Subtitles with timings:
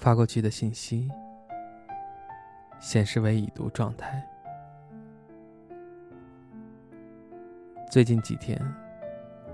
[0.00, 1.10] 发过去的信息
[2.80, 4.26] 显示为已读状态。
[7.90, 8.58] 最近几天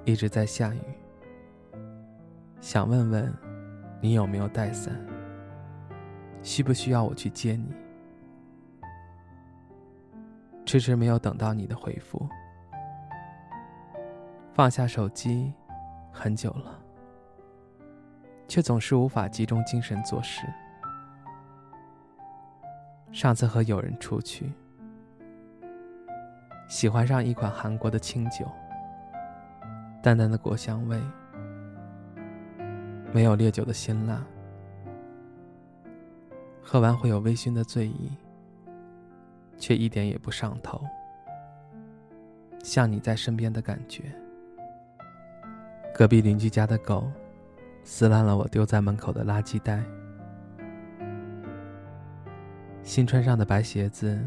[0.05, 0.81] 一直在下雨，
[2.61, 3.35] 想问问
[4.01, 4.95] 你有没有带伞？
[6.45, 7.75] 需不需要我去接你？
[10.65, 12.25] 迟迟没有等到你的回复，
[14.55, 15.53] 放下手机
[16.13, 16.86] 很久了。
[18.49, 20.47] 却总是无法集中精神做事。
[23.13, 24.53] 上次和友人出去，
[26.69, 28.47] 喜欢上一款韩国的清酒，
[30.03, 31.01] 淡淡的果香味，
[33.13, 34.23] 没有烈酒的辛辣，
[36.63, 38.11] 喝完会有微醺的醉意，
[39.57, 40.81] 却一点也不上头，
[42.63, 44.05] 像你在身边的感觉。
[45.95, 47.11] 隔壁邻居家的狗。
[47.89, 49.81] 撕烂了我丢在门口的垃圾袋。
[52.83, 54.21] 新穿上的白鞋子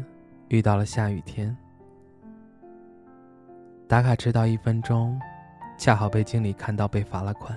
[0.48, 1.54] 遇到了下雨天。
[3.86, 5.20] 打卡迟到一分钟，
[5.76, 7.54] 恰好被经理看到被罚了款。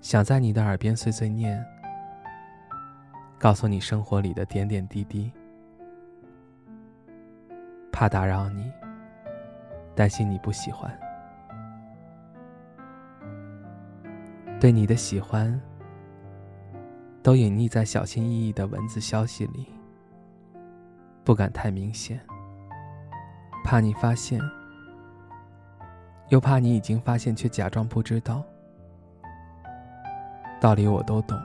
[0.00, 1.64] 想在你的耳边碎碎念，
[3.38, 5.30] 告诉你生活里的点点滴滴，
[7.92, 8.72] 怕打扰你，
[9.94, 10.92] 担心你不喜欢。
[14.60, 15.60] 对你的喜欢，
[17.22, 19.68] 都隐匿在小心翼翼的文字消息里，
[21.22, 22.20] 不敢太明显，
[23.64, 24.40] 怕你发现，
[26.30, 28.42] 又怕你已经发现却假装不知道。
[30.60, 31.40] 道理我都懂，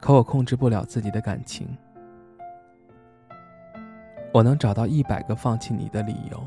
[0.00, 1.68] 可我控制不了自己的感情。
[4.32, 6.44] 我能找到一百个放弃你的理由，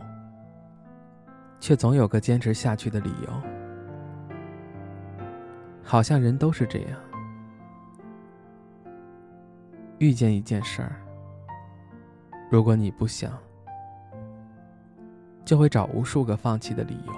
[1.57, 3.56] 却总有个坚持下去的理由。
[5.89, 6.99] 好像人都是这样，
[9.99, 10.97] 遇见一件事儿，
[12.51, 13.31] 如果你不想，
[15.45, 17.13] 就会找无数个放弃的理由；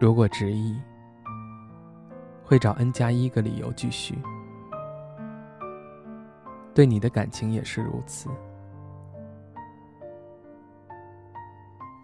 [0.00, 0.80] 如果执意，
[2.42, 4.18] 会找 n 加一个理由继续。
[6.72, 8.30] 对你的感情也是如此。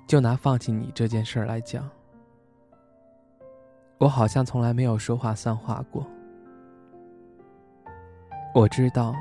[0.07, 1.89] 就拿放弃你这件事儿来讲。
[4.05, 6.07] 我好像从来没有说话算话过。
[8.55, 9.15] 我知道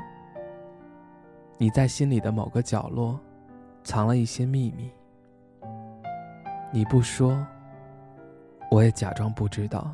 [1.56, 3.18] 你在心里的某个角落
[3.82, 4.92] 藏了一些秘密，
[6.70, 7.34] 你不说，
[8.70, 9.90] 我也假装不知道。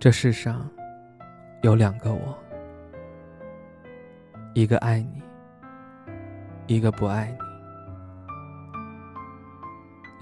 [0.00, 0.66] 这世上
[1.60, 2.34] 有两个我，
[4.54, 5.22] 一个爱你，
[6.66, 7.38] 一个不爱你。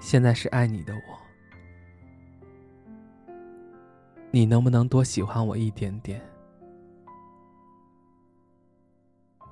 [0.01, 1.22] 现在是爱你的我。
[4.35, 6.19] 你能不能多喜欢我一点点？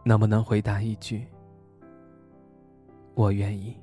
[0.04, 1.28] 能不能回答一句
[3.14, 3.78] “我愿意”？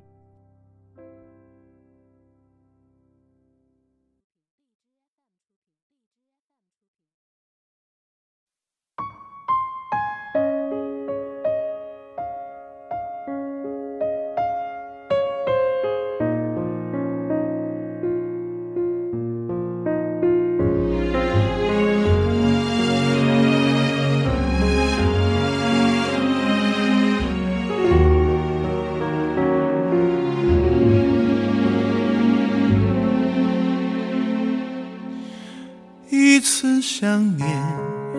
[37.09, 37.49] 想念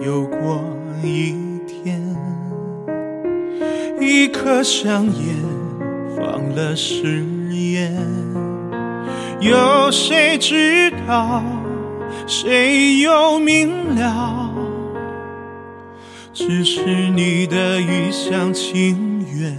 [0.03, 0.65] 有过
[1.01, 1.33] 一
[1.65, 2.03] 天，
[4.01, 5.37] 一颗香烟
[6.17, 7.97] 放了誓言，
[9.39, 11.41] 有谁知道，
[12.27, 14.51] 谁又明了？
[16.33, 19.57] 只是你的一厢情愿，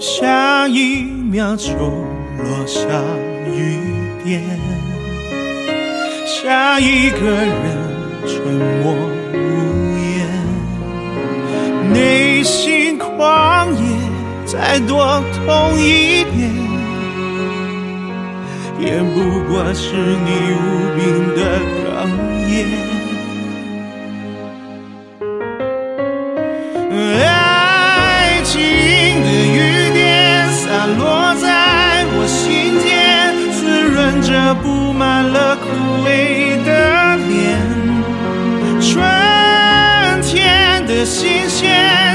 [0.00, 2.88] 下一秒就落下
[3.46, 3.76] 雨
[4.24, 4.42] 点。
[6.34, 7.52] 下一个人
[8.26, 8.40] 沉
[8.82, 8.94] 默
[9.34, 9.36] 无
[9.98, 10.26] 言，
[11.92, 13.82] 内心狂野
[14.46, 16.50] 再多痛一点，
[18.80, 19.20] 也不
[19.52, 20.64] 过是你无
[20.96, 21.00] 边
[41.02, 41.68] 的新鲜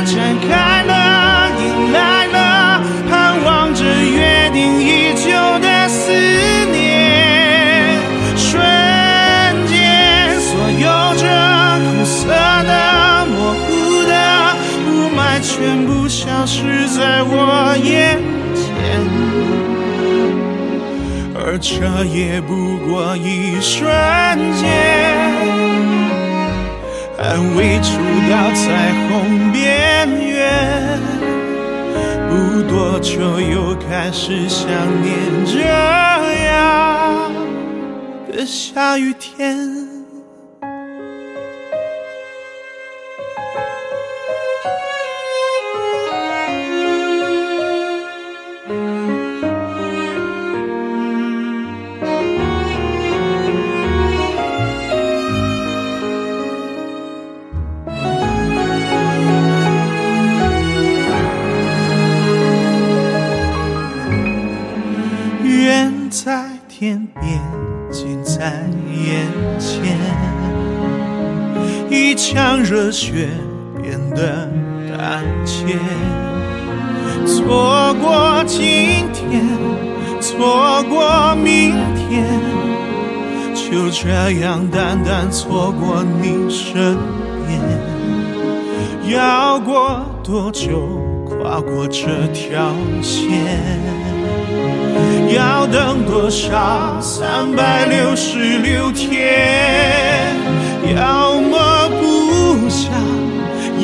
[0.06, 0.16] 展
[0.48, 5.30] 开了，迎来了，盼望着约定已久
[5.60, 6.10] 的思
[6.72, 8.00] 念。
[8.38, 8.64] 瞬
[9.68, 10.88] 间，所有
[11.18, 11.28] 这
[11.84, 12.30] 苦涩
[12.64, 13.68] 的、模糊
[14.08, 14.16] 的
[14.88, 18.18] 雾霾全部消失在我眼
[18.56, 18.72] 前，
[21.36, 23.84] 而这也不过一瞬
[24.56, 24.66] 间。
[27.18, 27.98] 还未触
[28.30, 31.00] 到彩虹边缘，
[32.30, 34.70] 不多久又开始想
[35.02, 35.62] 念这
[36.46, 37.32] 样
[38.32, 39.97] 的下雨天。
[72.38, 73.28] 让热血
[73.82, 74.48] 变得
[74.96, 75.76] 胆怯。
[77.26, 79.44] 错过今天，
[80.22, 82.28] 错过明天，
[83.56, 86.96] 就这样淡淡错过你身
[87.48, 87.60] 边。
[89.12, 90.88] 要过多久，
[91.26, 93.32] 跨过这条线？
[95.36, 100.36] 要等多少三百六十六天？
[100.96, 102.17] 要么不
[102.78, 102.94] 想，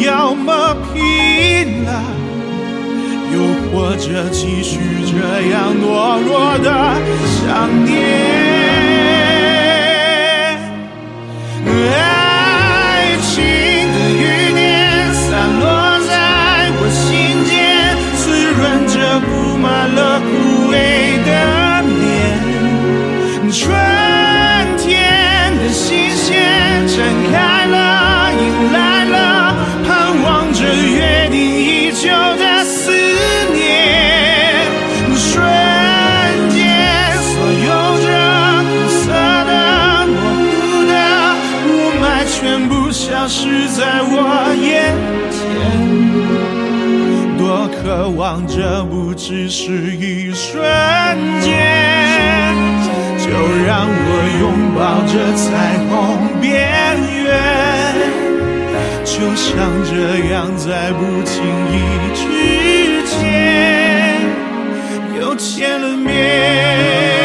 [0.06, 2.04] 要么拼了，
[3.34, 3.40] 又
[3.72, 4.78] 或者继续
[5.10, 6.69] 这样懦弱的
[7.25, 8.62] 想念。
[48.48, 50.62] 这不只是一瞬
[51.42, 52.54] 间，
[53.18, 53.30] 就
[53.66, 54.10] 让我
[54.42, 54.44] 拥
[54.75, 55.92] 抱着彩虹
[56.40, 56.51] 边
[57.24, 57.31] 缘，
[59.04, 59.92] 就像这
[60.31, 61.36] 样在不经
[61.72, 61.74] 意
[62.13, 62.22] 之
[63.07, 63.12] 间
[65.19, 67.22] 又见了面。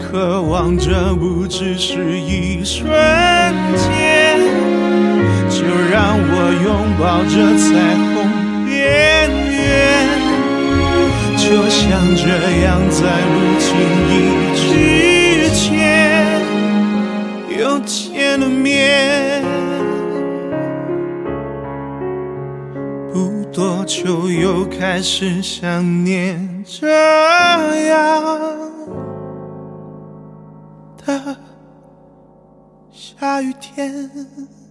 [0.00, 2.90] 渴望着不只是一瞬
[3.76, 4.40] 间，
[5.48, 7.68] 就让我拥抱着彩
[8.10, 8.16] 虹
[8.64, 10.08] 边缘，
[11.36, 11.78] 就像
[12.16, 12.24] 这
[12.64, 12.98] 样在
[13.30, 13.68] 不经
[14.08, 14.10] 意
[14.56, 14.58] 之
[15.54, 15.62] 间
[17.58, 19.44] 又见了面。
[23.12, 26.88] 不多久又开始想念这
[27.86, 28.59] 样
[33.88, 34.69] 天。